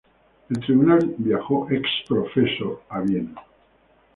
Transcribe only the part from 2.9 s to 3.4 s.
Viena.